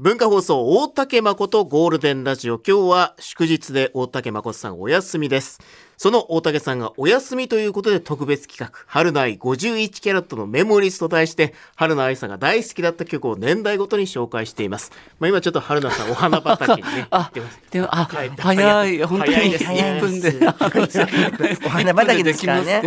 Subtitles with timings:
[0.00, 2.60] 文化放送大竹誠ゴールデンラジオ。
[2.64, 5.58] 今日は祝日で大竹誠さんお休みです。
[5.98, 14.78] その大竹さんがお休みということで特別企画春の愛51キャラットのメモリスと題して春菜愛さんが大好きだった曲を年代ごとに紹介していま
[15.18, 17.40] まあ今ちょっと春菜さんお花畑にね あで
[17.80, 18.08] もあ
[18.38, 20.38] 早い本当に1分で
[21.66, 22.82] お花畑ですからね。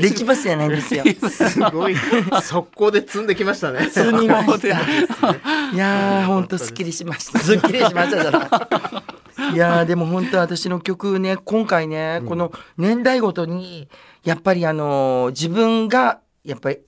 [0.00, 1.02] できますじゃないですよ。
[1.28, 1.96] すごい。
[2.42, 3.90] 速攻で積んできましたね。
[3.90, 4.68] 積みました。
[5.74, 7.40] いやー本当すっきりしました。
[7.40, 9.02] すっきりしましたじゃな
[9.52, 13.88] いいやでも本当私の曲ね今回ね、うん、この年代ごとに
[14.24, 16.78] やっぱりあの自分がやっぱり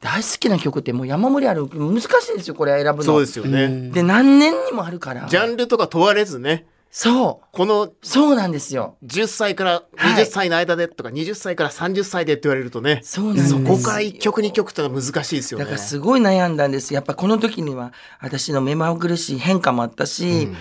[0.00, 3.02] 大好きな曲ってもう山盛りある難しいんですよこれ選ぶの。
[3.02, 3.90] そうですよね。
[3.90, 5.26] で何年にもあるから。
[5.26, 6.66] ジャンルとか問われずね。
[6.90, 7.46] そう。
[7.52, 8.96] このそうなんですよ。
[9.04, 13.48] 10歳から20歳の間でとか、はい、20歳から30歳でって言われるとねそうなんです。
[13.50, 15.64] そこから1曲2曲ってのは難しいですよね。
[15.64, 16.94] だからすごい悩んだんです。
[16.94, 20.56] やっぱこの時には私の目まぐるしい変化もあったし、うん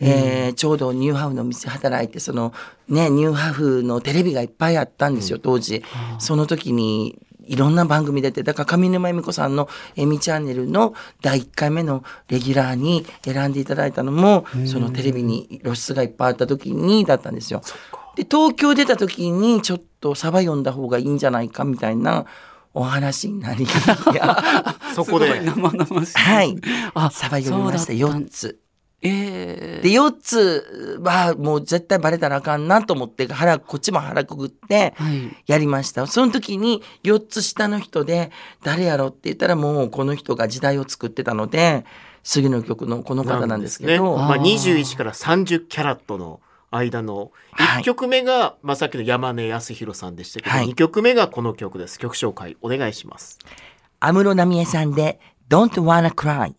[0.00, 2.52] えー、ちょうどニューハーフの店働いてその
[2.88, 5.82] ねニューハーフのテレビがいっぱいあったんですよ、当時。
[6.18, 17.62] その時にいろんな番組出てだから上沼恵美子さんの「えみチャンネル」の第1回目のレギュラーに選んでいただいたのもそのテレビに露出がいっぱいあった時にだったんですよ。
[18.16, 22.26] で東京出た時にちょっとサバ読んだ方がいいんじゃないかみたいな
[22.72, 23.66] お話になり
[24.94, 25.40] そこで。
[25.40, 26.18] 生々しい。
[26.18, 26.56] はい。
[26.94, 27.92] あサバ読みました。
[27.92, 28.63] 4つ。
[29.06, 34.94] えー、で4つはもう絶対バレたらあかんなと思って腹こっちも腹くぐって
[35.46, 38.30] やりました、はい、その時に4つ下の人で
[38.62, 41.84] 誰やろって言ったらもうこの人が時代を作ってたので
[42.22, 51.98] 次の曲のこの方なんですけど、ね、まあ、21から30キャラットの間の1曲目が、はい、まあ、さっきの山根康弘さんでしたけど、はい、2曲目がこの曲です。
[51.98, 53.38] 曲紹介お願いします。
[54.00, 56.54] 安室奈美恵さんで「Don't Wanna Cry」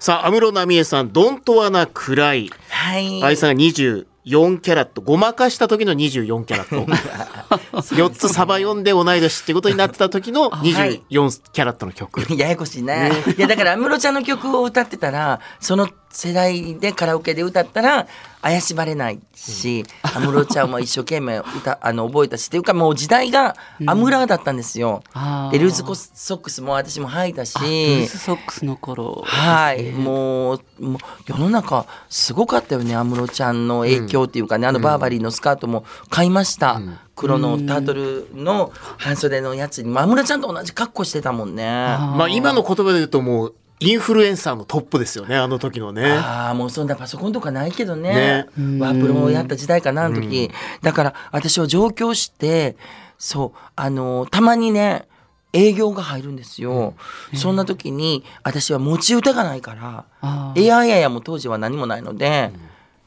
[0.00, 2.50] さあ、安室奈美恵さん、ドントワナクライ。
[2.70, 3.22] はい。
[3.22, 5.02] 愛さんが24キャラット。
[5.02, 6.90] ごまかした時の24キャラット。
[7.94, 12.22] 4つサバ読んで同い年ってことになってた時の 24キャラットの曲。
[12.34, 13.12] ややこしいね。
[13.36, 18.08] いや、だから安室ちゃんの曲を歌ってたら、その世代でカラオケで歌ったら
[18.42, 23.54] 怪しまれないし安室、うん、ちゃんも一生懸命 歌あの覚えたしっていうかもう時代が
[23.86, 25.02] アムラーだったんですよ。
[25.14, 25.84] うん、でルーズ
[26.14, 36.80] ソックスも私も履いたしルーズソックスの頃、はい、もうもう世の中すごかったよね安室ちゃんの影響っていうかね、うん、あのバーバリーのスカートも買いました。
[37.14, 39.94] 黒のタートルの半袖のやつに。
[39.94, 41.64] 安室ちゃんと同じ格好してたもんね。
[41.64, 46.12] まあ今の言葉で言うともうインフルエンサーのトップですよねあの時のね。
[46.12, 48.14] ああもうそんなパソコンとかないけどね。
[48.14, 48.46] ね。
[48.78, 50.50] ワープロをやった時代かなあの時。
[50.82, 52.76] だから私は上京して
[53.18, 55.08] そうあのたまにね
[55.52, 56.94] 営業が入るんですよ、
[57.32, 59.74] うん、そんな時に私は持ち歌がないか
[60.22, 62.60] らエアエアやも当時は何もないので、うん、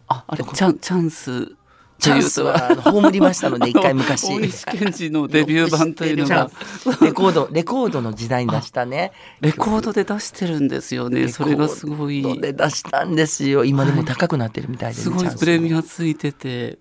[0.09, 1.55] ああれチャンチャンス
[1.99, 4.27] チャンスは 葬りましたので一回昔。
[4.27, 6.49] 大石健二のデビュー版というのが。
[7.01, 9.11] レコードレコードの時代に出したね。
[9.41, 11.27] レコードで出してるんですよね。
[11.29, 13.65] それがすごいレコードで出したんですよ。
[13.65, 16.77] 今でも高くなってるみたいで、ね、すごいプレミアついてて。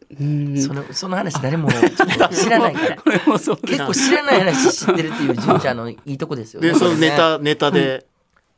[0.56, 3.02] そのその話誰も知らないから。
[3.62, 6.68] 結構知らない話知ってるっていう純ちゃんのいいとこですよね。
[6.68, 8.06] でそのネタネタで、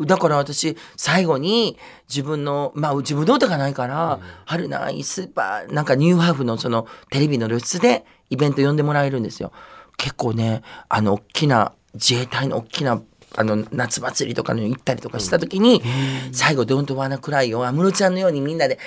[0.01, 1.79] だから私最後に
[2.09, 9.53] 自分のまあ自分の歌がないから、うん、春ないスーパーなんかニューハーフのそのテレビの露出でイベント呼んでもらえるんですよ。
[9.97, 13.01] 結構ねあの大きな自衛隊の大きな
[13.37, 15.83] あの夏祭りとかに行ったりとかした時に、
[16.29, 18.79] うん、最後「ドントワナクライ」を安室ちゃんのようにみんなで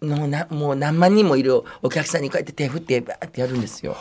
[0.00, 3.96] もうなもう何万人もいるお客さんにこうやって手振ってバーってやるんですよ。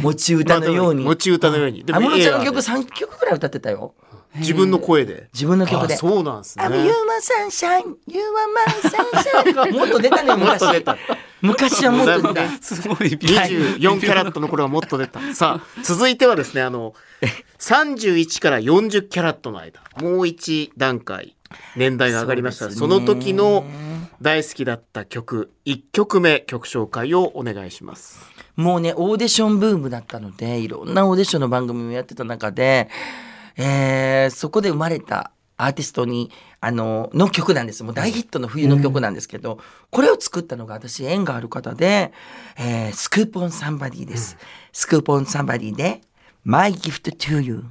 [0.00, 1.04] 持ち歌のように。
[1.04, 1.84] 持ち歌のように。
[1.86, 3.94] 安室ちゃんの曲3曲ぐらい歌ってたよ。
[4.36, 5.28] 自分の声で。
[5.32, 5.96] 自分の曲で。
[5.96, 6.64] そうなんですね。
[6.64, 9.72] I'm you my sunshine, you are my sunshine.
[9.78, 10.84] もっと出たね、昔。
[11.42, 12.48] 昔はもっと出た。
[12.62, 13.08] すごい。
[13.08, 15.20] 24キャラットの頃はもっと出た。
[15.34, 16.94] さあ、続いてはですね、あの、
[17.58, 21.36] 31から40キャラットの間、もう一段階、
[21.76, 22.70] 年代が上がりました。
[22.70, 23.64] そ,、の時の
[24.22, 28.20] 大好きだった曲、1曲目、曲紹介をお願いします。
[28.54, 32.88] もうね、オーディションブームだったので、いろんなオーディションの番組もやってた中で、
[33.56, 37.84] えー、そこで生まれたアーティストに、あの、の曲なんです。
[37.84, 39.60] もう大ヒットの冬の曲なんですけど、うん、
[39.90, 42.12] これを作ったのが私縁がある方で、
[42.58, 44.36] えー、 Skoop On Somebody です。
[44.40, 46.00] うん、 Skoop On Somebody で、
[46.44, 47.64] My Gift to You。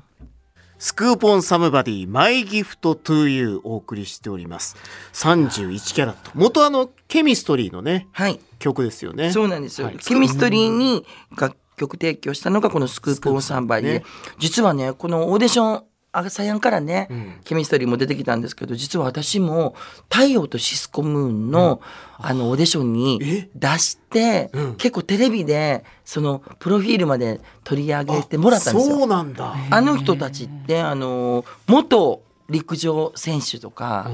[0.82, 4.76] Skoop On Somebody、My Gift to You お送りしております。
[5.14, 6.32] 31キャラット。
[6.34, 9.32] 元あの、ケミストリーのね、はい、曲ですよね。
[9.32, 9.88] そうなんですよ。
[9.88, 11.06] はい、ケミストリーに
[11.38, 14.06] 楽曲提供したのがこの Skoop On Somebody で、ね、
[14.38, 15.84] 実はねこのオーディション
[16.14, 17.08] ASAYAN からね、
[17.46, 19.76] ケミストリーも出てきたんですけど実は私も
[20.12, 21.82] 「太陽とシスコムーンの」
[22.24, 24.76] あのオーディションに出して、うん。
[24.76, 28.96] 結構テレビでそのプロフィールまで取り上げてもらったんですよ。
[28.98, 29.56] そうなんだ。
[29.72, 34.12] あの人たちってあの元陸上選手とか、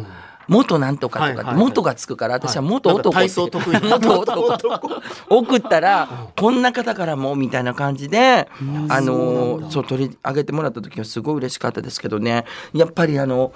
[0.47, 3.17] 元なんとかとかって元がつくから私は元男って。
[3.17, 3.71] 体操得意。
[3.73, 5.01] な元男。
[5.29, 8.49] 送ったら こんな方からもみたいな感じで
[8.89, 12.45] あのそう取り上げてもらった時はすごい嬉しかったですけどね。
[12.73, 13.51] やっぱりあの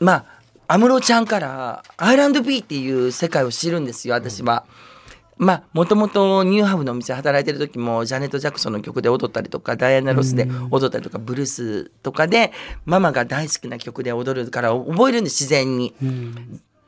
[0.00, 0.24] まあ
[0.66, 4.64] 安室ちゃんから「アイランド B」っていう世界を知るんですよ私は。
[5.36, 12.52] まあもともとニューハーフのお店で働いてる時もジャネット・ジャクソンの曲で踊ったりとかダイアナ・ロスで踊ったりとかブルースとかで
[12.84, 15.94] ママが大好きな曲で踊るから覚えるんです自然に。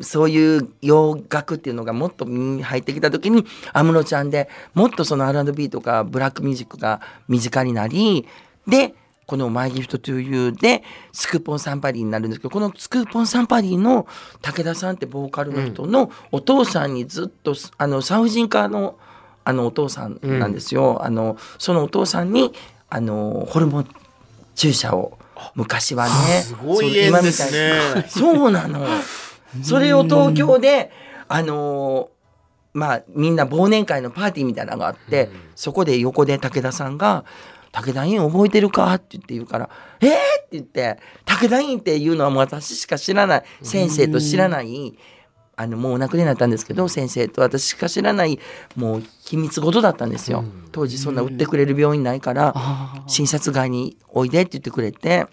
[0.01, 8.27] そういう洋楽っていうのがもっと入ってきた時に安室ちゃんでもっとその R&B とかブラックミュージックが身近になり
[8.67, 8.95] で
[9.27, 10.83] この「マイギフトトゥーユーで
[11.13, 14.07] スクーポンサンパリーになるんですけどこのスクーポンサンパリーの
[14.41, 18.99] 武田さんってボーカルの人のお父さんにずっとあの産婦人科の
[19.45, 20.99] あのお父さんなんですよ。
[21.05, 22.53] あのそのお父さんに
[22.91, 23.89] あのホルモン
[24.57, 25.19] 注射を
[25.55, 28.87] 昔はねすごい縁ですねそう今みたいなそうなの。
[29.63, 30.91] それを東京で、
[31.29, 32.17] あのー
[32.79, 37.25] まあみんな忘年会のパーティーみたいなのがあって、そこで横で武田さんが
[37.77, 39.69] 「武田院覚えてるか?」って言って言うから
[40.01, 43.43] 「えー!」って言って「武田院っていうのはもう私しか知らない。
[43.63, 44.97] 先生と知らない。
[45.59, 48.39] あのもうお亡くなりになったんですけど先生と私しか知らない
[48.77, 50.45] もう秘密事だったんですよ。
[50.71, 52.55] 当時そんな売ってくれる病院ないから
[53.07, 55.27] 診察外においでって言ってくれて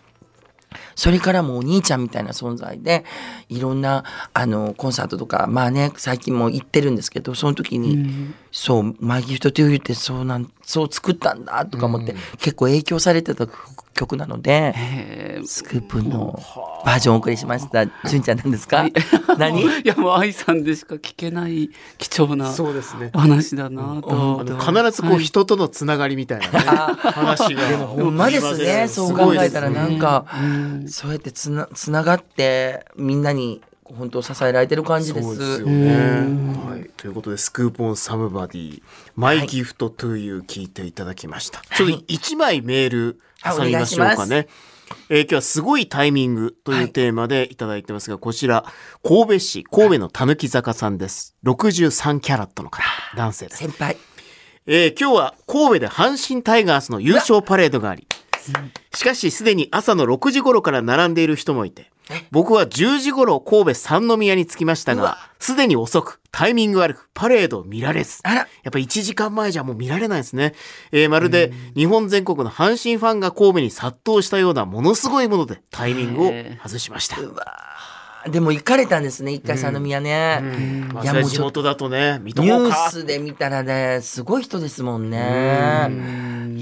[0.96, 3.04] それからもうお兄ちゃんみたいな存在で
[3.50, 13.48] いろんなあのコンサートとかまあね最近も行ってるんですけどその時に、そう「マイギフト・トゥ・ユー」ってそうなんそう作ったんだとか思って、結構影響されてた
[13.96, 16.40] 曲なのでスクープの
[16.86, 17.88] バージョンをお送りしました。
[18.08, 18.86] 純ちゃんなんですか？
[19.40, 19.60] 何？
[19.62, 23.10] いやもう愛さんでしか聞けない貴重なそうですね。
[23.16, 24.08] お話だなと。
[24.08, 27.68] 思ってあの必ずこう人とのつながりみたいなね、話が。
[27.68, 28.88] でもほんまですね。
[28.88, 30.88] そう考えたらなんか、うん。
[30.88, 33.62] そうやってつなつながってみんなに
[33.98, 35.38] 本当支えられてる感じです。
[35.38, 35.96] ですよね。
[36.70, 41.62] はい、ということで、 Skoop On Somebody、My Gift to You 聞いていただきました。
[41.76, 44.48] ちょっと一枚メール挟みましょうかね。
[45.10, 48.66] えー今日はすごいタイミングというテーマでいただいてますが、こちら、
[49.04, 51.36] 神戸市、神戸のたぬき坂さんです。
[51.46, 52.84] 63キャラットの方、
[53.16, 53.58] 男性です。
[53.58, 53.98] 先輩
[54.66, 58.08] えー今日は神戸で阪神タイガースの優勝パレードがあり、
[58.94, 61.92] しかしすでに朝の6時頃から並んでいる人もいて、
[62.32, 68.36] 僕は10時頃神戸三宮に着きましたが、すでに遅く、タイミング悪く、パレードを見られず、あら。
[68.36, 70.54] やっぱ1時間前じゃもう見られないですね。
[70.92, 77.18] えーまるで日本全国の阪神ファンが神戸に殺到したようなものすごいものでタイミングを外しました。
[78.30, 80.00] でも行かれたんですね一回三宮。
[80.00, 80.40] ね、
[80.94, 82.90] まあ、いやそれもう地元だとね、見とニュー。
[82.90, 85.18] スで見たらねすごい人ですもんね。
[85.18, 85.22] い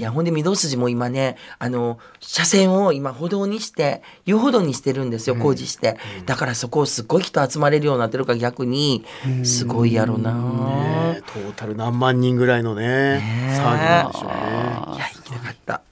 [0.02, 9.04] やほんで御堂筋も今ねあの車線を今歩道にして遊歩道にしてるんですよ工事して、だからそこをすごい人集まれるようになってるから逆に
[9.44, 14.96] すごいやろな、ねトータル何万人ぐらいのね、ね騒ぎなんでしょうね。
[14.96, 15.82] いや行きたかった。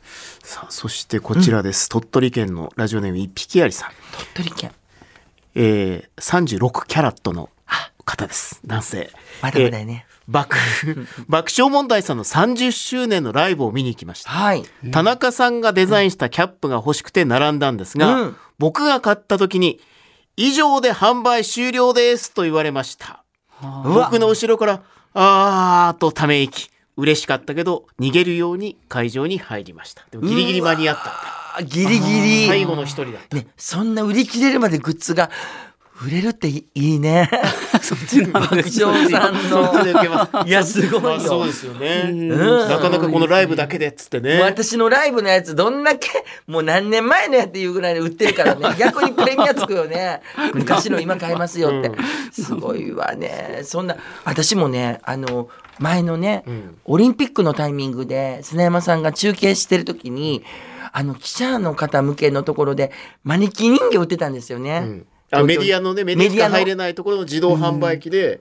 [0.43, 1.89] さあ、そしてこちらです。
[1.89, 3.91] 鳥取県のラジオネーム一匹ありさん。
[4.35, 4.73] 鳥取県。
[5.55, 7.51] えー、36キャラットの
[8.11, 8.61] 方です。
[8.67, 9.11] 男性。
[9.43, 10.57] まだまだやねえー爆、
[11.29, 14.31] 爆笑問題さんの30周年のライブを見に行きました。
[14.31, 14.63] はい
[14.93, 19.81] 田中さんがデザインしたキャップが欲しくて並んだんですが、うん僕が買った時に、
[20.37, 23.25] 以上で販売終了ですと言われました。
[23.85, 24.83] 僕の後ろから、
[25.15, 26.71] あーとため息。
[26.99, 30.05] 嬉しかったけど、逃げるように会場に入りました。
[30.11, 31.13] でもギリギリ間に合ったんだ。
[31.57, 33.37] あギリギリ最後の一人だった。
[33.37, 35.31] ね、そんな売り切れるまでグッズが
[36.07, 37.31] 売れるっていいね。
[37.83, 40.47] そっちなん爆です笑さんの。
[40.47, 41.01] いや、すごいよ。
[41.01, 41.53] まあそうで。
[41.53, 42.11] すよね。
[42.11, 42.29] ん。
[42.29, 44.41] なかなかこのライブだけでっつってね。
[44.41, 46.09] 私のライブのやつどんだけ
[46.47, 48.77] もう何年前のやっていうぐらいで売ってるからね。
[48.79, 50.23] 逆にプレミアつくよね。
[50.55, 51.91] 昔の今買えますよって、
[52.33, 53.61] すごいわね。
[53.65, 56.77] そんな私もねあの前のね、ん。
[56.85, 60.45] オリンピックのタイミングで砂山さんが中継してる時に
[60.93, 62.93] あの記者の方向けのところで
[63.25, 68.41] マネキン人形売ってたんですよね、うんあメディアのね、メディアしか入れないところの自動販売機で、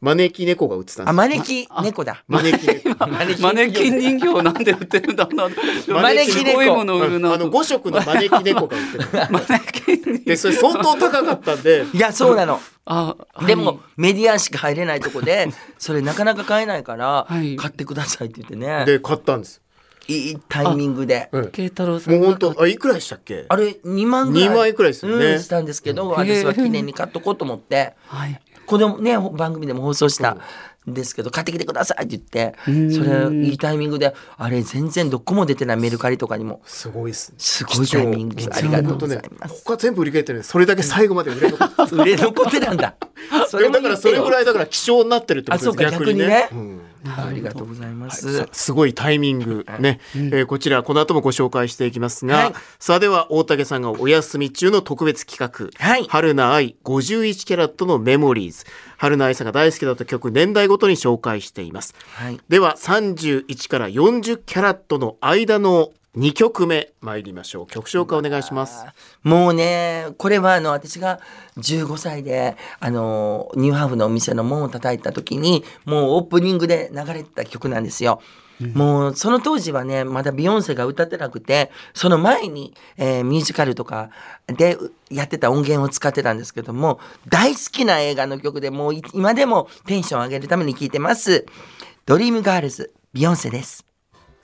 [0.00, 2.22] 招き猫が売ってたんですあ招き猫だ。
[2.28, 2.66] 招き。
[2.86, 3.06] 猫。
[3.08, 5.24] マネキン人形なんで売ってるんだ。
[5.24, 6.50] ろうな招き猫。
[6.50, 9.28] すごいもの売るなあの5色の招き猫が売ってた。
[9.30, 10.24] マネキン人形。
[10.24, 12.60] で、それ相当高かったんで、いやそうなの。
[12.84, 13.46] あはい。
[13.46, 17.56] でも、メディアしか入れないとこでそれなかなか買えないから、はい。
[17.56, 18.84] 買ってくださいって言ってね。
[18.84, 19.60] で、買ったんです。
[20.08, 21.28] いいタイミングで。
[21.32, 23.46] うん慶太郎さんもう本当あいくらでしたっけ？
[23.48, 24.48] あれ2万ぐらい。
[24.48, 25.26] 2万円くらいですよね。
[25.26, 28.40] うん、したんですけど、私は記念に買っとこうと思って、はい。
[28.66, 30.40] このね番組でも放送したん。
[30.92, 37.36] ですけど、買ってきてくださいって言ってそれいいタイミングであれ全然どこも出てないメルカリとかにもすごいですね。
[37.38, 39.58] すごいタイミングですありがとうございます。
[39.58, 42.94] す他全部売り切れてるそれだけ最後まで売れ残って 売れ残ってたんだ。
[43.48, 46.48] そ でもだからそれぐいらいだから希少になってるってことですあそうか逆にね。
[46.52, 52.54] うんありがとうございます、さすごいタイミングね、えーこちらこの後もご紹介していきますが、はい。
[52.78, 56.06] さあでは大竹さんがお休み中の特別企画、はい。
[56.08, 58.64] 春菜愛51キャラットのメモリーズ。
[58.96, 61.94] 春菜愛さんが大好きだった曲年代ごとに紹介しています。
[62.14, 62.40] はい。
[62.48, 68.84] では31から40キャラットの間の2曲目参りましょう曲紹介お願いします
[69.22, 71.20] もうねこれはあの私が
[71.58, 78.20] 15歳であのニューハーフのお店の門を叩いた時にもうオープニングで流れてた曲なんですよ。
[78.74, 84.10] もうその当時はねまだビヨンセが歌ってなくてその前に、えーミュージカルとか
[84.48, 84.76] で
[85.10, 86.98] やってた音源を使ってたんですけども
[87.28, 91.46] 大好きな映画の曲でもうい今でもテンション上げるために聴いてます。
[92.04, 93.87] ドリームガールズビヨンセです。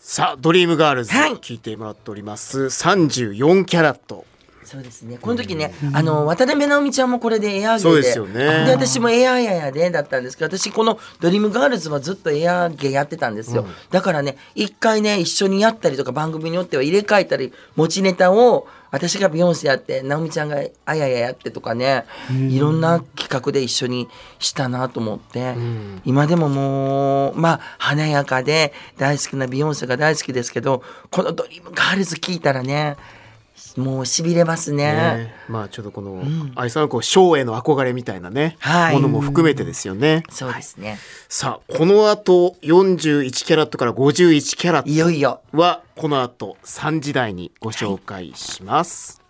[0.07, 1.33] さあドリームガールズはい。
[1.37, 2.65] 聞いてもらっております。
[2.65, 4.27] 34キャラット
[4.75, 5.19] そうですね。
[5.21, 8.65] この時ね、あの渡辺直美ちゃんもこれでエアーゲで、そうですよね。
[8.67, 9.85] で私もエアーあややで。
[9.95, 13.67] だったんですけど、私このドリームガールズはずっとエアー芸やってたんですよ。
[13.91, 25.55] だからね、一回ね一緒にやったりとか番組によっては入れ替えたり持ちネタを私がビヨンセやって直美ちゃんがあやややってとかね、いろんな企画で一緒にしたなと思って、
[26.05, 32.97] 今でももうまあ華やかで大好きなビヨンセが大好きですけど、このドリームガールズ聞いたらね。
[33.77, 34.93] もう痺れますね。
[34.93, 36.23] ね、まあちょっとこの
[36.55, 40.23] 愛さんのこうショーへの憧れみたいなね、はいものも含めてですよね。
[40.31, 40.99] そうですね。
[41.29, 45.41] さあこの後41キャラットから51キャラッいよいよ。
[45.53, 49.24] トはこの後3時台にご紹介します。